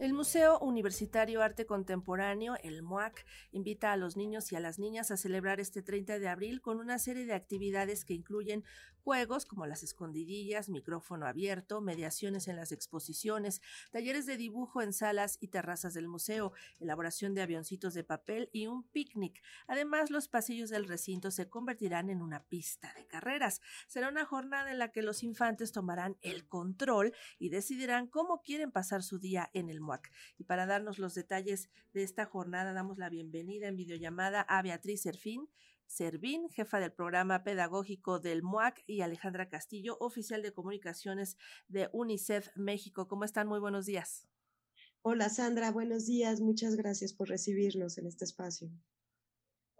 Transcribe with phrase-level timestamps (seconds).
[0.00, 5.10] El Museo Universitario Arte Contemporáneo, el MUAC, invita a los niños y a las niñas
[5.10, 8.64] a celebrar este 30 de abril con una serie de actividades que incluyen
[9.02, 13.60] juegos como las escondidillas, micrófono abierto, mediaciones en las exposiciones,
[13.90, 18.68] talleres de dibujo en salas y terrazas del museo, elaboración de avioncitos de papel y
[18.68, 19.42] un picnic.
[19.66, 23.60] Además, los pasillos del recinto se convertirán en una pista de carreras.
[23.88, 28.70] Será una jornada en la que los infantes tomarán el control y decidirán cómo quieren
[28.70, 29.80] pasar su día en el
[30.38, 35.02] y para darnos los detalles de esta jornada, damos la bienvenida en videollamada a Beatriz
[35.02, 35.48] Serfín,
[35.90, 41.36] Servín, jefa del programa pedagógico del MUAC, y Alejandra Castillo, oficial de comunicaciones
[41.66, 43.08] de UNICEF México.
[43.08, 43.48] ¿Cómo están?
[43.48, 44.28] Muy buenos días.
[45.02, 46.40] Hola Sandra, buenos días.
[46.40, 48.70] Muchas gracias por recibirnos en este espacio.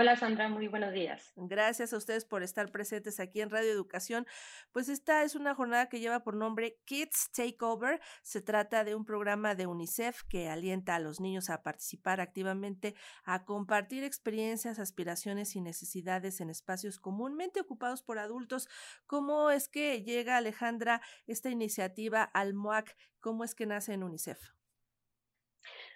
[0.00, 1.32] Hola Sandra, muy buenos días.
[1.34, 4.28] Gracias a ustedes por estar presentes aquí en Radio Educación.
[4.70, 8.00] Pues esta es una jornada que lleva por nombre Kids Takeover.
[8.22, 12.94] Se trata de un programa de UNICEF que alienta a los niños a participar activamente,
[13.24, 18.68] a compartir experiencias, aspiraciones y necesidades en espacios comúnmente ocupados por adultos.
[19.04, 22.96] ¿Cómo es que llega Alejandra esta iniciativa al MOAC?
[23.18, 24.57] ¿Cómo es que nace en UNICEF?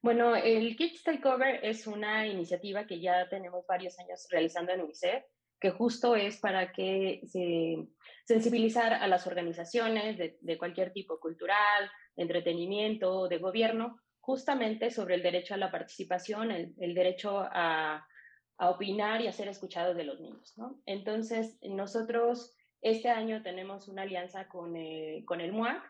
[0.00, 5.24] Bueno, el Kids Takeover es una iniciativa que ya tenemos varios años realizando en UNICEF,
[5.60, 7.88] que justo es para que se
[8.24, 15.22] sensibilizar a las organizaciones de, cualquier tipo cultural, de entretenimiento, de gobierno, justamente sobre el
[15.22, 18.06] derecho a la participación, el, derecho a,
[18.60, 20.54] opinar y a ser escuchados de los niños.
[20.84, 24.74] Entonces, nosotros este año tenemos una alianza con,
[25.24, 25.82] con el MUAC,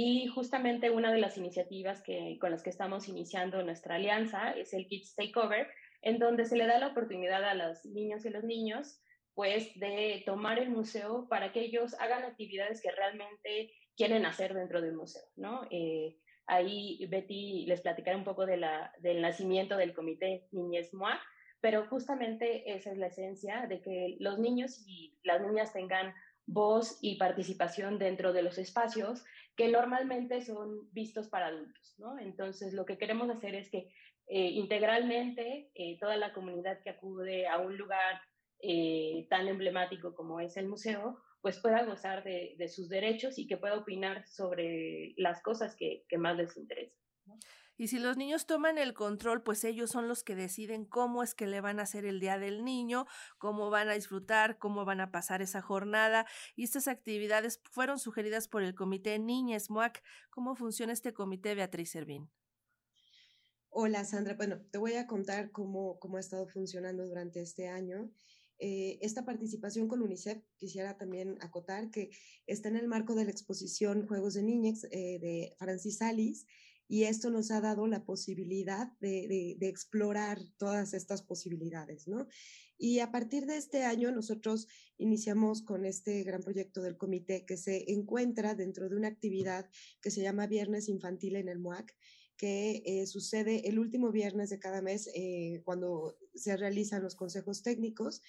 [0.00, 4.72] y justamente una de las iniciativas que, con las que estamos iniciando nuestra alianza es
[4.72, 5.66] el Kids Takeover,
[6.02, 9.02] en donde se le da la oportunidad a los niños y los niños
[9.34, 14.80] pues de tomar el museo para que ellos hagan actividades que realmente quieren hacer dentro
[14.80, 15.66] del museo, ¿no?
[15.68, 21.20] Eh, ahí Betty les platicará un poco de la, del nacimiento del Comité Niñez MOA,
[21.60, 26.14] pero justamente esa es la esencia de que los niños y las niñas tengan
[26.48, 29.22] voz y participación dentro de los espacios
[29.54, 32.18] que normalmente son vistos para adultos, ¿no?
[32.18, 33.92] Entonces, lo que queremos hacer es que
[34.28, 38.20] eh, integralmente eh, toda la comunidad que acude a un lugar
[38.60, 43.58] eh, tan emblemático como es el museo, pues pueda gozar de, sus derechos y que
[43.58, 46.98] pueda opinar sobre las cosas que, que más les interesan.
[47.80, 51.36] Y si los niños toman el control, pues ellos son los que deciden cómo es
[51.36, 53.06] que le van a hacer el día del niño,
[53.38, 56.26] cómo van a disfrutar, cómo van a pasar esa jornada.
[56.56, 60.02] Y estas actividades fueron sugeridas por el Comité Niñez MUAC.
[60.30, 62.28] ¿Cómo funciona este comité, Beatriz Servín?
[63.70, 64.34] Hola, Sandra.
[64.34, 68.10] Bueno, te voy a contar cómo, cómo ha estado funcionando durante este año.
[68.58, 72.10] Eh, esta participación con UNICEF, quisiera también acotar que
[72.48, 76.44] está en el marco de la exposición Juegos de Niñez eh, de Francis Alice
[76.88, 82.26] y esto nos ha dado la posibilidad de, explorar todas estas posibilidades, ¿no?
[82.78, 87.56] Y a partir de este año nosotros iniciamos con este gran proyecto del comité que
[87.56, 89.68] se encuentra dentro de una actividad
[90.00, 91.94] que se llama Viernes Infantil en el MUAC,
[92.36, 97.62] que eh, sucede el último viernes de cada mes eh, cuando se realizan los consejos
[97.62, 98.22] técnicos.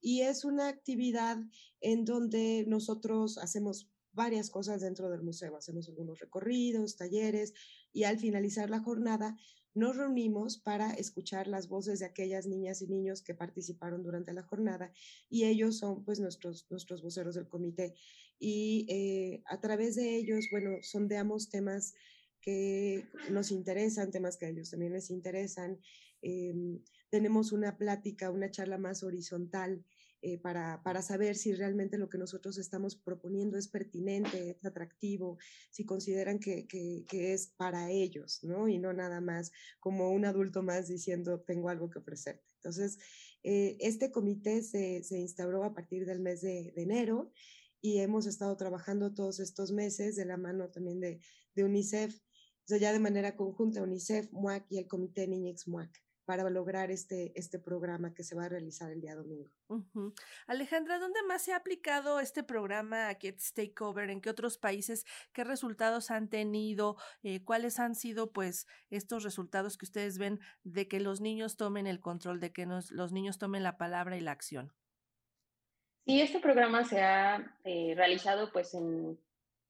[0.00, 1.38] Y es una actividad
[1.80, 5.56] en donde nosotros hacemos varias cosas dentro del museo.
[5.56, 7.52] Hacemos algunos recorridos, talleres
[7.92, 9.36] y al finalizar la jornada
[9.74, 14.42] nos reunimos para escuchar las voces de aquellas niñas y niños que participaron durante la
[14.42, 14.92] jornada
[15.28, 17.94] y ellos son pues nuestros, nuestros voceros del comité
[18.38, 21.94] y eh, a través de ellos, bueno, sondeamos temas
[22.40, 25.78] que nos interesan, temas que a ellos también les interesan.
[26.22, 29.84] Em, tenemos una plática, una charla más horizontal
[30.20, 35.38] eh, para, para, saber si realmente lo que nosotros estamos proponiendo es pertinente, es atractivo,
[35.70, 38.68] si consideran que, que, es para ellos, ¿no?
[38.68, 42.44] Y no nada más como un adulto más diciendo, tengo algo que ofrecerte.
[42.56, 42.98] Entonces,
[43.44, 47.32] eh, este comité se, se, instauró a partir del mes de, enero
[47.80, 51.20] y hemos estado trabajando todos estos meses de la mano también de,
[51.54, 52.18] de UNICEF,
[52.66, 57.58] ya de manera conjunta, UNICEF, MUAC y el Comité Niñex MUAC para lograr este, este
[57.58, 59.48] programa que se va a realizar el día domingo.
[60.46, 64.10] Alejandra, ¿dónde más se ha aplicado este programa Kids Takeover?
[64.10, 65.06] ¿En qué otros países?
[65.32, 66.98] ¿Qué resultados han tenido?
[67.22, 71.86] Eh, ¿Cuáles han sido, pues, estos resultados que ustedes ven de que los niños tomen
[71.86, 74.74] el control, de que los niños tomen la palabra y la acción?
[76.04, 79.18] Sí, este programa se ha eh, realizado, pues, en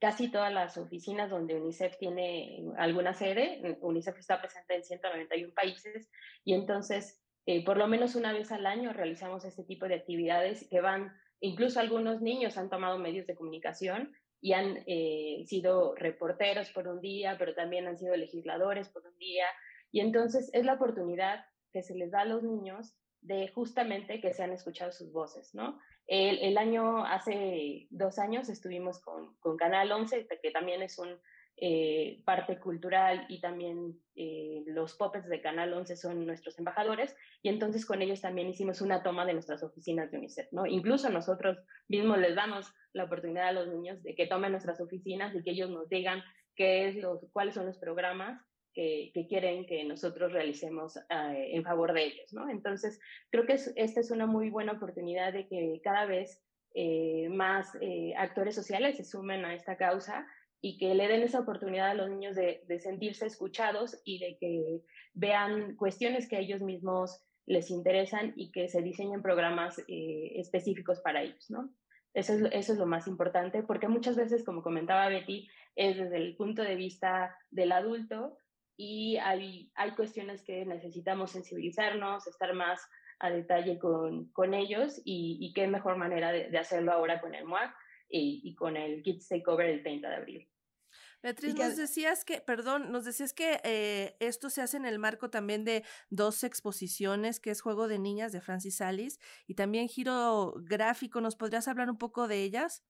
[0.01, 3.79] casi todas las oficinas donde UNICEF tiene alguna sede.
[3.81, 6.11] UNICEF está presente en 191 países
[6.45, 10.69] y entonces eh, por lo menos una vez al año realizamos este tipo de actividades
[10.69, 14.13] que van, incluso algunos niños han tomado medios de comunicación
[14.43, 19.17] y han eh, sido reporteros por un día, pero también han sido legisladores por un
[19.17, 19.47] día.
[19.91, 24.35] Y entonces es la oportunidad que se les da a los niños de justamente que
[24.35, 25.79] sean escuchados sus voces, ¿no?
[26.09, 31.21] El, año, hace dos años estuvimos con, Canal 11, que también es un
[31.59, 37.51] eh, parte cultural y también eh, los puppets de Canal 11 son nuestros embajadores y
[37.51, 40.65] entonces con ellos también hicimos una toma de nuestras oficinas de UNICEF, ¿no?
[40.65, 41.59] Incluso nosotros
[41.89, 45.51] mismos les damos la oportunidad a los niños de que tomen nuestras oficinas y que
[45.51, 46.23] ellos nos digan
[46.57, 48.41] qué es los, cuáles son los programas
[48.75, 52.49] que, que quieren que nosotros realicemos eh, en favor de ellos, ¿no?
[52.49, 53.01] Entonces,
[53.31, 56.43] creo que esta es una muy buena oportunidad de que cada vez
[57.31, 57.73] más
[58.17, 60.25] actores sociales se sumen a esta causa
[60.61, 64.83] y que le den esa oportunidad a los niños de, sentirse escuchados y de que
[65.15, 71.01] vean cuestiones que a ellos mismos les interesan y que se diseñen programas eh, específicos
[71.01, 71.73] para ellos, ¿no?
[72.15, 76.17] Eso es, eso es lo más importante, porque muchas veces, como comentaba Betty, es desde
[76.17, 78.39] el punto de vista del adulto
[78.79, 82.81] y hay, hay cuestiones que necesitamos sensibilizarnos, estar más
[83.19, 87.35] a detalle con, con ellos y, y, qué mejor manera de, de hacerlo ahora con
[87.35, 87.75] el MOAC
[88.09, 90.49] y, con el Kids Takeover el 30 de abril.
[91.21, 95.29] Beatriz, nos decías que, perdón, nos decías que eh, esto se hace en el marco
[95.29, 100.55] también de dos exposiciones, que es Juego de Niñas de Francis Alice y también Giro
[100.63, 101.21] Gráfico.
[101.21, 102.85] ¿Nos podrías hablar un poco de ellas?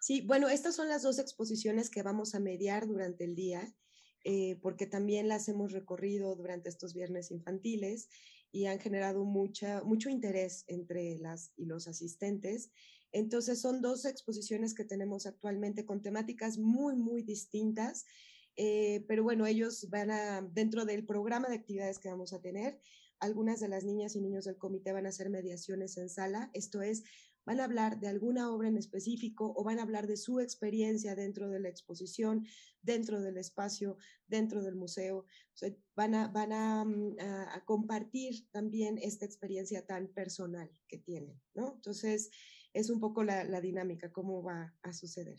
[0.00, 3.74] Sí, bueno, estas son las dos exposiciones que vamos a mediar durante el día,
[4.24, 8.08] eh, porque también las hemos recorrido durante estos viernes infantiles
[8.50, 12.70] y han generado mucha, mucho interés entre las y los asistentes.
[13.12, 18.06] Entonces son dos exposiciones que tenemos actualmente con temáticas muy, muy distintas.
[18.56, 22.80] Eh, pero bueno, ellos van a, dentro del programa de actividades que vamos a tener,
[23.20, 26.82] algunas de las niñas y niños del comité van a hacer mediaciones en sala, esto
[26.82, 27.04] es,
[27.46, 31.14] van a hablar de alguna obra en específico o van a hablar de su experiencia
[31.14, 32.46] dentro de la exposición,
[32.82, 35.26] dentro del espacio, dentro del museo.
[35.94, 36.50] van a, van
[36.88, 41.74] mm, a, compartir también esta experiencia tan personal que tienen, ¿no?
[41.74, 42.30] Entonces,
[42.72, 45.38] es un poco la, dinámica, cómo va a suceder.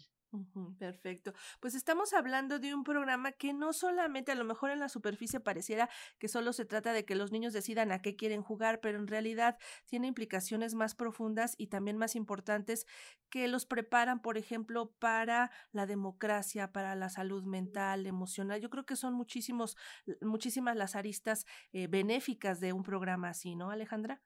[0.79, 1.33] Perfecto.
[1.59, 5.39] Pues estamos hablando de un programa que no solamente a lo mejor en la superficie
[5.39, 5.89] pareciera
[6.19, 9.07] que solo se trata de que los niños decidan a qué quieren jugar, pero en
[9.07, 12.85] realidad tiene implicaciones más profundas y también más importantes
[13.29, 18.61] que los preparan, por ejemplo, para la democracia, para la salud mental, emocional.
[18.61, 19.77] Yo creo que son muchísimos,
[20.21, 24.21] muchísimas las aristas eh, benéficas de un programa así, ¿no, Alejandra?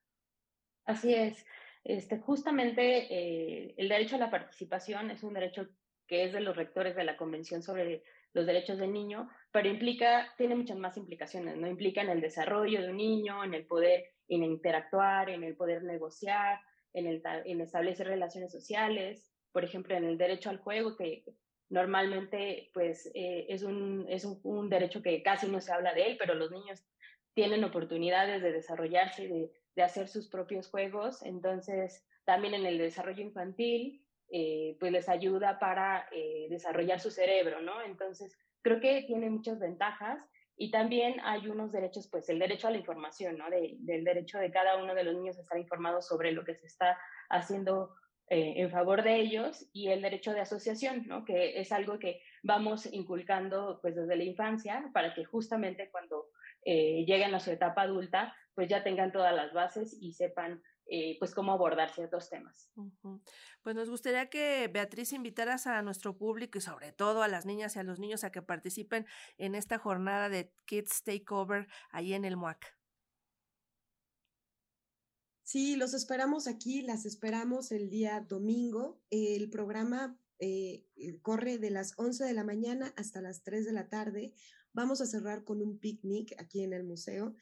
[0.86, 1.46] Así es.
[1.84, 5.70] Este, justamente eh, el derecho a la participación es un derecho
[6.10, 8.04] que es de los rectores de la Convención sobre
[8.34, 11.68] los Derechos del Niño, pero implica, tiene muchas más implicaciones, ¿no?
[11.68, 15.84] Implica en el desarrollo de un niño, en el poder en interactuar, en el poder
[15.84, 16.60] negociar,
[16.94, 21.24] en, establecer relaciones sociales, por ejemplo, en el derecho al juego, que
[21.70, 26.18] normalmente pues eh, es, un, es un, derecho que casi no se habla de él,
[26.20, 26.84] pero los niños
[27.34, 31.24] tienen oportunidades de desarrollarse, de de hacer sus propios juegos.
[31.24, 37.62] Entonces, también en el desarrollo infantil, eh, pues les ayuda para eh, desarrollar su cerebro,
[37.62, 37.82] ¿no?
[37.82, 40.20] Entonces, creo que tiene muchas ventajas
[40.56, 43.46] y también hay unos derechos, pues el derecho a la información, ¿no?
[43.50, 46.68] del derecho de cada uno de los niños a estar informados sobre lo que se
[46.68, 46.98] está
[47.30, 47.96] haciendo
[48.30, 51.26] eh, en favor de ellos y el derecho de asociación, ¿no?
[51.26, 56.28] Que es algo que vamos inculcando pues desde la infancia para que justamente cuando
[56.66, 61.36] lleguen a su etapa adulta pues ya tengan todas las bases y sepan eh, pues
[61.36, 62.72] cómo abordar ciertos temas.
[63.62, 67.76] Pues nos gustaría que Beatriz invitaras a nuestro público y sobre todo a las niñas
[67.76, 69.06] y a los niños a que participen
[69.38, 72.76] en esta jornada de Kids Takeover ahí en el MUAC.
[75.44, 79.00] Sí, los esperamos aquí, las esperamos el día domingo.
[79.12, 80.86] El programa eh,
[81.22, 84.34] corre de las 11 de la mañana hasta las 3 de la tarde.
[84.74, 87.36] Vamos a cerrar con un picnic aquí en el museo.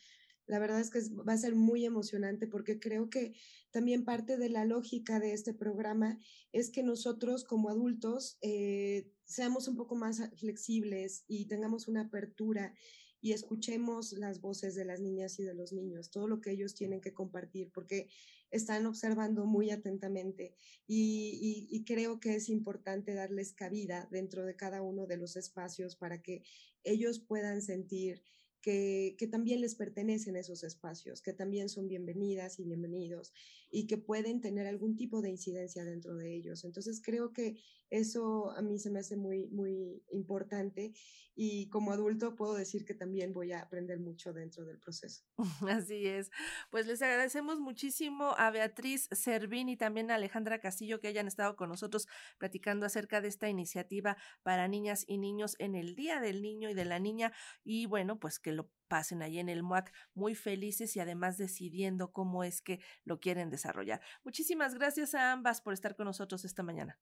[0.47, 3.33] La verdad es que va a ser muy emocionante porque creo que
[3.71, 6.19] también parte de la lógica de este programa
[6.51, 12.73] es que nosotros como adultos eh, seamos un poco más flexibles y tengamos una apertura
[13.19, 16.75] y escuchemos las voces de las niñas y de los niños, todo lo que ellos
[16.75, 18.07] tienen que compartir, porque
[18.51, 20.55] están observando muy atentamente.
[20.85, 25.95] Y, y, creo que es importante darles cabida dentro de cada uno de los espacios
[25.95, 26.43] para que
[26.83, 28.21] ellos puedan sentir
[28.61, 33.33] que, también les pertenecen esos espacios, que también son bienvenidas y bienvenidos
[33.69, 36.63] y que pueden tener algún tipo de incidencia dentro de ellos.
[36.63, 37.57] Entonces creo que
[37.89, 40.93] Eso a mí se me hace muy, muy importante
[41.39, 45.23] y como adulto puedo decir que también voy a aprender mucho dentro del proceso.
[45.69, 46.31] Así es.
[46.71, 51.55] Pues les agradecemos muchísimo a Beatriz Servín y también a Alejandra Castillo que hayan estado
[51.55, 52.07] con nosotros
[52.39, 56.73] platicando acerca de esta iniciativa para niñas y niños en el Día del Niño y
[56.73, 57.31] de la Niña
[57.63, 62.13] y bueno, pues que lo pasen ahí en el MUAC muy felices y además decidiendo
[62.13, 63.99] cómo es que lo quieren desarrollar.
[64.23, 66.97] Muchísimas gracias a ambas por estar con nosotros esta mañana.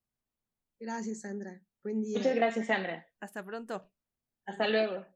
[0.80, 1.62] Gracias, Sandra.
[1.84, 2.18] Buen día.
[2.18, 3.06] Muchas gracias, Sandra.
[3.20, 3.92] Hasta pronto.
[4.44, 5.06] Hasta luego.